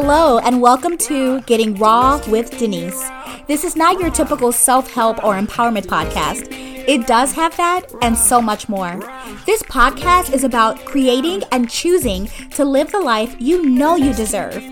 [0.00, 3.10] Hello, and welcome to Getting Raw with Denise.
[3.48, 6.46] This is not your typical self help or empowerment podcast.
[6.86, 9.00] It does have that and so much more.
[9.44, 14.62] This podcast is about creating and choosing to live the life you know you deserve.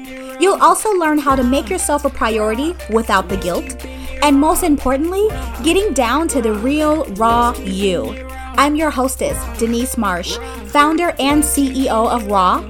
[0.40, 3.84] You'll also learn how to make yourself a priority without the guilt.
[4.22, 5.26] And most importantly,
[5.64, 8.14] getting down to the real, raw you.
[8.58, 12.64] I'm your hostess, Denise Marsh, founder and CEO of Raw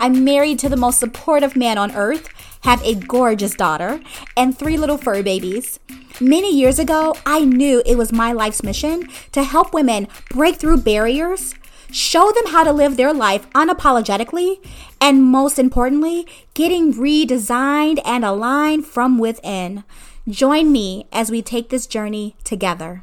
[0.00, 2.28] I'm married to the most supportive man on earth,
[2.62, 4.00] have a gorgeous daughter,
[4.36, 5.78] and three little fur babies.
[6.20, 10.78] Many years ago, I knew it was my life's mission to help women break through
[10.78, 11.54] barriers,
[11.90, 14.64] show them how to live their life unapologetically,
[15.00, 19.84] and most importantly, getting redesigned and aligned from within.
[20.28, 23.02] Join me as we take this journey together.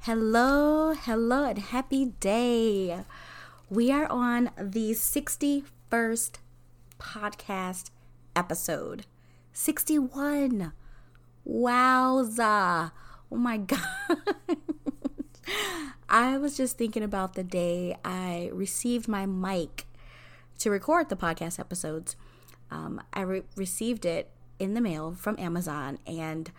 [0.00, 3.04] Hello, hello, and happy day.
[3.70, 6.40] We are on the 60 first
[6.98, 7.90] podcast
[8.36, 9.06] episode.
[9.52, 10.72] 61.
[11.46, 12.92] Wowza.
[13.30, 13.80] Oh my God.
[16.08, 19.86] I was just thinking about the day I received my mic
[20.58, 22.16] to record the podcast episodes.
[22.70, 26.50] Um, I re- received it in the mail from Amazon and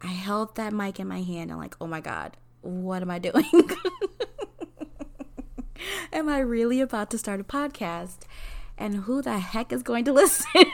[0.00, 3.18] I held that mic in my hand and, like, oh my God, what am I
[3.18, 3.44] doing?
[6.12, 8.18] Am I really about to start a podcast?
[8.76, 10.64] And who the heck is going to listen?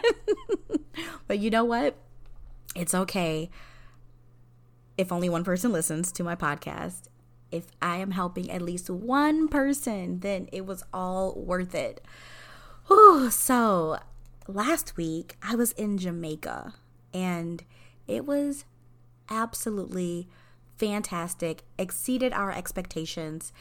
[1.26, 1.96] but you know what?
[2.74, 3.50] It's okay
[4.96, 7.08] if only one person listens to my podcast.
[7.50, 12.00] If I am helping at least one person, then it was all worth it.
[12.88, 13.98] Whew, so
[14.46, 16.74] last week I was in Jamaica
[17.12, 17.64] and
[18.06, 18.64] it was
[19.30, 20.28] absolutely
[20.76, 23.52] fantastic, exceeded our expectations.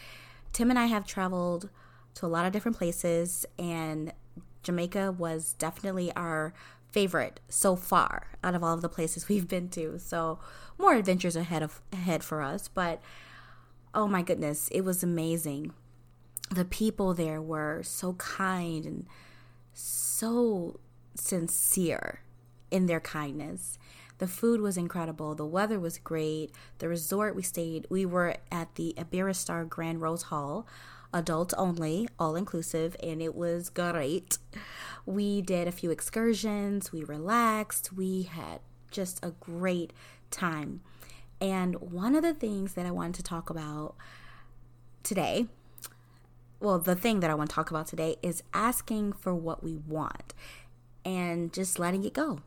[0.53, 1.69] Tim and I have traveled
[2.15, 4.13] to a lot of different places, and
[4.61, 6.53] Jamaica was definitely our
[6.89, 9.99] favorite so far out of all of the places we've been to.
[9.99, 10.39] So
[10.77, 13.01] more adventures ahead of ahead for us, but
[13.93, 15.73] oh my goodness, it was amazing.
[16.51, 19.07] The people there were so kind and
[19.73, 20.79] so
[21.15, 22.21] sincere
[22.69, 23.77] in their kindness.
[24.23, 25.35] The food was incredible.
[25.35, 26.53] The weather was great.
[26.77, 30.65] The resort we stayed, we were at the Iberostar Grand Rose Hall,
[31.13, 34.37] adults only, all inclusive, and it was great.
[35.05, 36.93] We did a few excursions.
[36.93, 37.91] We relaxed.
[37.91, 39.91] We had just a great
[40.31, 40.79] time.
[41.41, 43.93] And one of the things that I wanted to talk about
[45.03, 45.47] today,
[46.61, 49.75] well, the thing that I want to talk about today is asking for what we
[49.75, 50.33] want
[51.03, 52.39] and just letting it go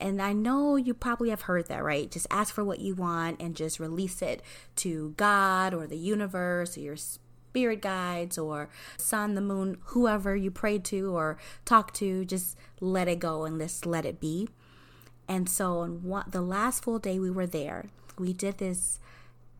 [0.00, 2.10] and I know you probably have heard that, right?
[2.10, 4.42] Just ask for what you want and just release it
[4.76, 10.50] to God or the universe or your spirit guides or sun, the moon, whoever you
[10.50, 12.24] pray to or talk to.
[12.24, 14.48] Just let it go and just let it be.
[15.28, 18.98] And so, on one, the last full day we were there, we did this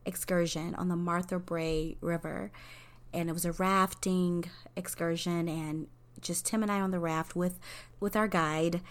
[0.05, 2.51] excursion on the Martha Brae River,
[3.13, 5.87] and it was a rafting excursion, and
[6.19, 7.57] just Tim and I on the raft with
[8.01, 8.81] with our guide,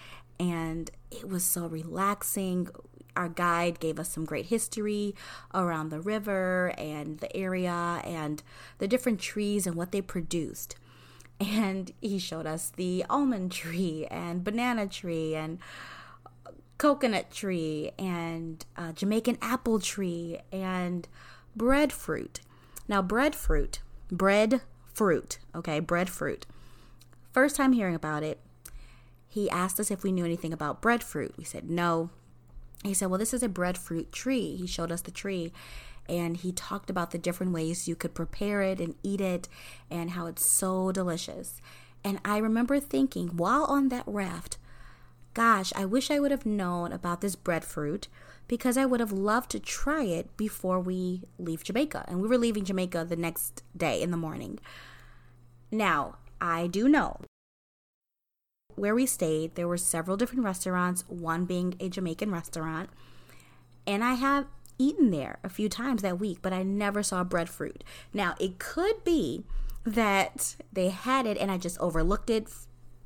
[0.41, 2.69] and it was so relaxing.
[3.15, 5.15] Our guide gave us some great history
[5.55, 8.43] around the river and the area and
[8.78, 10.77] the different trees and what they produced.
[11.39, 15.59] And he showed us the almond tree and banana tree and
[16.78, 21.07] coconut tree and uh, Jamaican apple tree and
[21.55, 22.41] breadfruit.
[22.89, 23.81] Now, breadfruit,
[24.11, 26.47] breadfruit, okay, breadfruit.
[27.33, 28.41] First time hearing about it,
[29.31, 31.35] he asked us if we knew anything about breadfruit.
[31.39, 32.11] We said no.
[32.83, 34.57] He said, Well, this is a breadfruit tree.
[34.57, 35.53] He showed us the tree
[36.09, 39.49] and he talked about the different ways you could prepare it and eat it
[39.89, 41.63] and how it's so delicious.
[42.03, 44.59] And I remember thinking while on that raft,
[45.33, 48.09] gosh, I wish I would have known about this breadfruit
[48.49, 52.04] because I would have loved to try it before we leave Jamaica.
[52.09, 54.59] And we were leaving Jamaica the next day in the morning.
[55.71, 57.21] Now, I do know
[58.80, 62.88] where we stayed, there were several different restaurants, one being a Jamaican restaurant.
[63.86, 64.47] And I have
[64.78, 67.84] eaten there a few times that week, but I never saw breadfruit.
[68.15, 69.44] Now, it could be
[69.84, 72.48] that they had it and I just overlooked it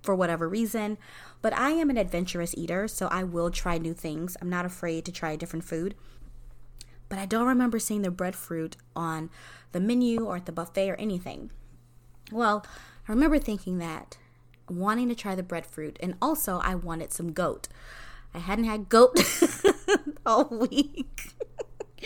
[0.01, 0.97] for whatever reason,
[1.43, 4.37] but I am an adventurous eater, so I will try new things.
[4.41, 5.97] I'm not afraid to try different food.
[7.09, 9.29] But I don't remember seeing the breadfruit on
[9.73, 11.51] the menu or at the buffet or anything.
[12.31, 12.65] Well,
[13.09, 14.19] I remember thinking that
[14.69, 17.69] wanting to try the breadfruit, and also I wanted some goat.
[18.35, 19.19] I hadn't had goat
[20.27, 21.31] all week.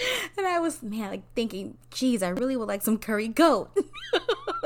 [0.37, 3.77] and I was, man, like thinking, geez, I really would like some curry goat.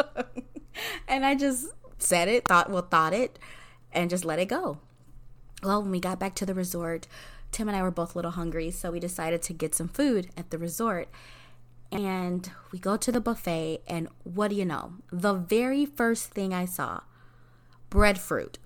[1.08, 1.68] and I just
[1.98, 3.38] said it, thought, well, thought it.
[3.92, 4.78] and just let it go.
[5.62, 7.06] Well, when we got back to the resort,
[7.52, 10.30] Tim and I were both a little hungry, so we decided to get some food
[10.36, 11.08] at the resort.
[11.92, 14.94] And we go to the buffet, and what do you know?
[15.12, 17.00] The very first thing I saw
[17.92, 18.56] breadfruit.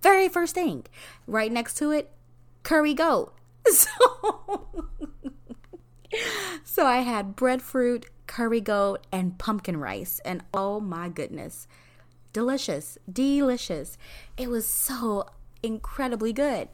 [0.00, 0.86] Very first thing.
[1.26, 2.12] Right next to it,
[2.62, 3.34] curry goat.
[3.72, 4.76] So,
[6.64, 10.20] so I had breadfruit, curry goat, and pumpkin rice.
[10.24, 11.66] And oh my goodness,
[12.32, 13.98] delicious, delicious.
[14.36, 15.26] It was so
[15.62, 16.68] incredibly good.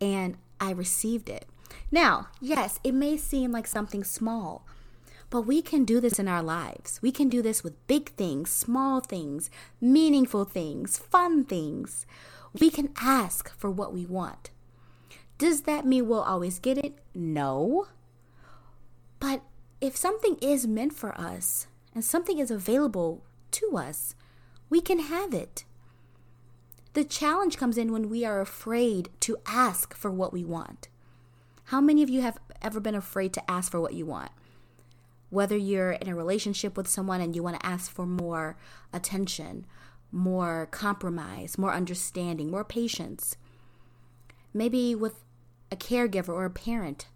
[0.00, 1.46] And I received it.
[1.90, 4.66] Now, yes, it may seem like something small,
[5.30, 7.00] but we can do this in our lives.
[7.02, 9.50] We can do this with big things, small things,
[9.80, 12.06] meaningful things, fun things.
[12.58, 14.50] We can ask for what we want.
[15.38, 16.98] Does that mean we'll always get it?
[17.14, 17.86] No.
[19.20, 19.42] But
[19.80, 24.14] if something is meant for us and something is available to us,
[24.68, 25.64] we can have it.
[26.92, 30.88] The challenge comes in when we are afraid to ask for what we want.
[31.68, 34.30] How many of you have ever been afraid to ask for what you want?
[35.28, 38.56] Whether you're in a relationship with someone and you want to ask for more
[38.90, 39.66] attention,
[40.10, 43.36] more compromise, more understanding, more patience.
[44.54, 45.22] Maybe with
[45.70, 47.08] a caregiver or a parent,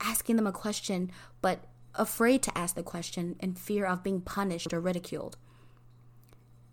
[0.00, 1.10] asking them a question,
[1.42, 5.36] but afraid to ask the question in fear of being punished or ridiculed.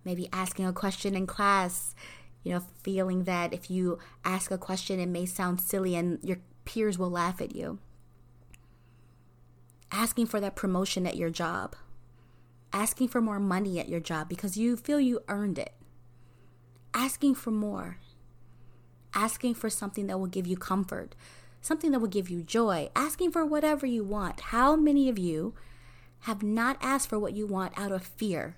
[0.06, 1.95] Maybe asking a question in class,
[2.44, 6.38] you know, feeling that if you ask a question, it may sound silly and your
[6.69, 7.80] peers will laugh at you.
[9.92, 11.75] Asking for that promotion at your job.
[12.71, 15.74] Asking for more money at your job because you feel you earned it.
[16.94, 17.98] Asking for more.
[19.16, 21.16] Asking for something that will give you comfort,
[21.60, 24.39] something that will give you joy, asking for whatever you want.
[24.39, 25.56] How many of you
[26.21, 28.57] have not asked for what you want out of fear?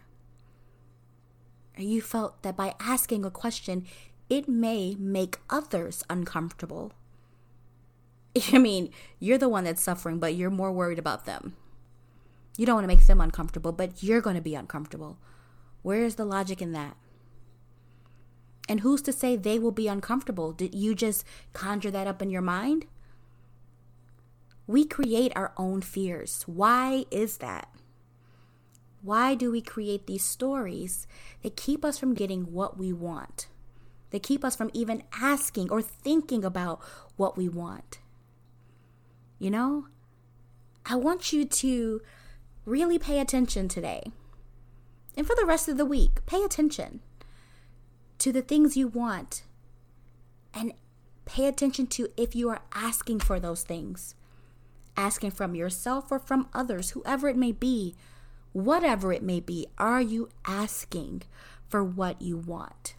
[1.78, 3.86] You felt that by asking a question,
[4.30, 6.92] it may make others uncomfortable.
[8.54, 11.56] I mean, you're the one that's suffering, but you're more worried about them.
[12.58, 15.18] You don't want to make them uncomfortable, but you're going to be uncomfortable.
[15.82, 16.96] Where is the logic in that?
[18.70, 20.52] And who's to say they will be uncomfortable?
[20.52, 22.86] Did you just conjure that up in your mind?
[24.68, 26.44] We create our own fears.
[26.46, 27.70] Why is that?
[29.02, 31.08] Why do we create these stories
[31.42, 33.48] that keep us from getting what we want?
[34.12, 36.80] They keep us from even asking or thinking about
[37.16, 38.00] what we want.
[39.42, 39.88] You know,
[40.86, 42.02] I want you to
[42.64, 44.04] really pay attention today.
[45.18, 47.00] And for the rest of the week, pay attention
[48.20, 49.42] to the things you want
[50.54, 50.74] and
[51.26, 54.14] pay attention to if you are asking for those things.
[54.96, 57.96] Asking from yourself or from others, whoever it may be,
[58.54, 61.24] whatever it may be, are you asking
[61.68, 62.94] for what you want?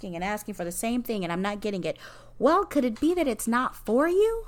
[0.00, 1.98] Asking and asking for the same thing and I'm not getting it.
[2.38, 4.46] Well, could it be that it's not for you?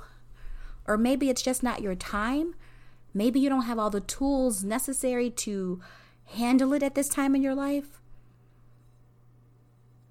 [0.87, 2.55] Or maybe it's just not your time?
[3.13, 5.79] Maybe you don't have all the tools necessary to
[6.25, 8.01] handle it at this time in your life?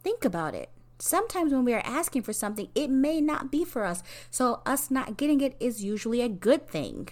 [0.04, 0.70] Think about it.
[1.00, 4.04] Sometimes when we are asking for something, it may not be for us.
[4.30, 7.08] So, us not getting it is usually a good thing.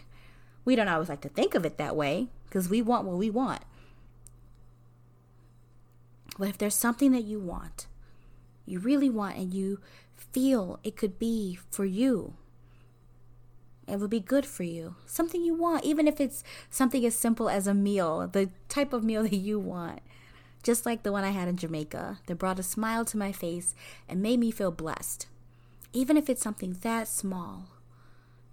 [0.64, 3.28] We don't always like to think of it that way because we want what we
[3.28, 3.62] want.
[6.38, 7.88] But if there's something that you want,
[8.70, 9.80] you really want, and you
[10.14, 12.34] feel it could be for you,
[13.90, 14.94] it would be good for you.
[15.04, 19.02] Something you want, even if it's something as simple as a meal, the type of
[19.02, 20.00] meal that you want.
[20.62, 23.74] Just like the one I had in Jamaica, that brought a smile to my face
[24.08, 25.26] and made me feel blessed.
[25.92, 27.70] Even if it's something that small,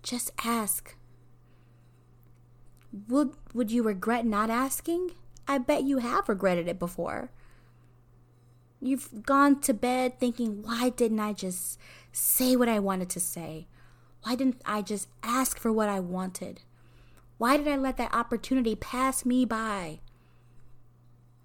[0.01, 0.95] just ask.
[3.09, 5.11] Would would you regret not asking?
[5.47, 7.29] I bet you have regretted it before.
[8.79, 11.79] You've gone to bed thinking, why didn't I just
[12.11, 13.67] say what I wanted to say?
[14.23, 16.61] Why didn't I just ask for what I wanted?
[17.37, 19.99] Why did I let that opportunity pass me by?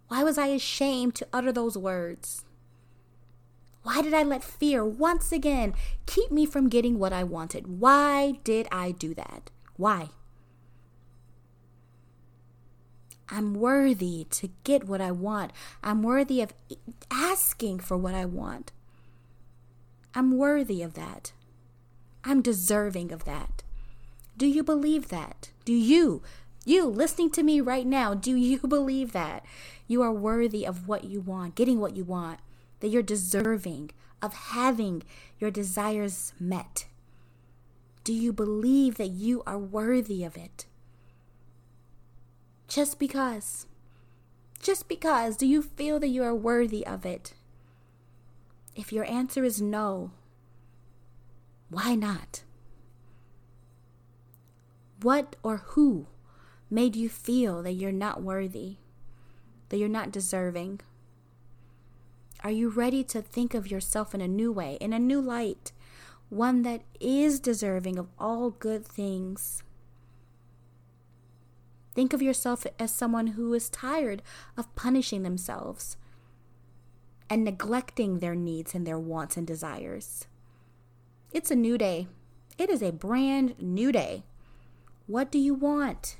[0.08, 2.44] Why was I ashamed to utter those words?
[3.82, 5.74] Why did I let fear once again
[6.06, 7.80] keep me from getting what I wanted?
[7.80, 9.50] Why did I do that?
[9.76, 10.10] Why?
[13.32, 15.52] I'm worthy to get what I want.
[15.82, 16.52] I'm worthy of
[17.10, 18.72] asking for what I want.
[20.14, 21.32] I'm worthy of that.
[22.24, 23.62] I'm deserving of that.
[24.36, 25.50] Do you believe that?
[25.64, 26.22] Do you,
[26.66, 29.46] you listening to me right now, do you believe that?
[29.88, 32.38] You are worthy of what you want, getting what you want,
[32.80, 35.04] that you're deserving of having
[35.40, 36.84] your desires met.
[38.04, 40.66] Do you believe that you are worthy of it?
[42.72, 43.66] Just because.
[44.58, 45.36] Just because.
[45.36, 47.34] Do you feel that you are worthy of it?
[48.74, 50.12] If your answer is no,
[51.68, 52.44] why not?
[55.02, 56.06] What or who
[56.70, 58.76] made you feel that you're not worthy,
[59.68, 60.80] that you're not deserving?
[62.42, 65.72] Are you ready to think of yourself in a new way, in a new light,
[66.30, 69.62] one that is deserving of all good things?
[71.94, 74.22] Think of yourself as someone who is tired
[74.56, 75.96] of punishing themselves
[77.28, 80.26] and neglecting their needs and their wants and desires.
[81.32, 82.08] It's a new day.
[82.58, 84.24] It is a brand new day.
[85.06, 86.16] What do you want?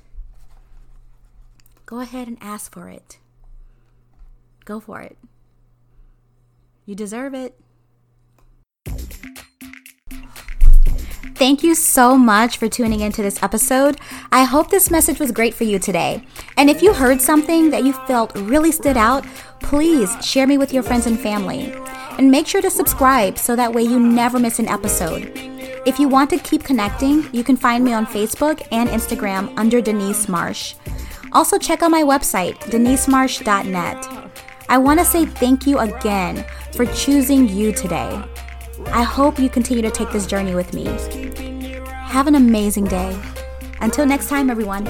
[1.85, 3.19] Go ahead and ask for it.
[4.65, 5.17] Go for it.
[6.85, 7.59] You deserve it.
[11.43, 13.99] Thank you so much for tuning into this episode.
[14.31, 16.25] I hope this message was great for you today.
[16.55, 19.25] And if you heard something that you felt really stood out,
[19.59, 21.73] please share me with your friends and family.
[22.17, 25.33] And make sure to subscribe so that way you never miss an episode.
[25.85, 29.81] If you want to keep connecting, you can find me on Facebook and Instagram under
[29.81, 30.75] Denise Marsh.
[31.33, 34.31] Also, check out my website, denisemarsh.net.
[34.69, 38.23] I want to say thank you again for choosing you today.
[38.87, 40.85] I hope you continue to take this journey with me.
[42.13, 43.19] Have an amazing day.
[43.81, 44.85] Until next time, everyone.